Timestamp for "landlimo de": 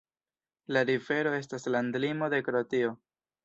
1.77-2.43